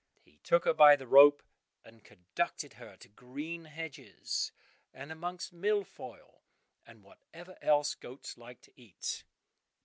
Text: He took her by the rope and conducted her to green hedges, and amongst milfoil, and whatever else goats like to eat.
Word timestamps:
He 0.23 0.37
took 0.39 0.65
her 0.65 0.73
by 0.73 0.95
the 0.95 1.05
rope 1.05 1.43
and 1.83 2.03
conducted 2.03 2.73
her 2.73 2.95
to 2.97 3.07
green 3.07 3.65
hedges, 3.65 4.51
and 4.91 5.11
amongst 5.11 5.53
milfoil, 5.53 6.41
and 6.87 7.03
whatever 7.03 7.55
else 7.61 7.93
goats 7.93 8.35
like 8.35 8.61
to 8.61 8.73
eat. 8.75 9.25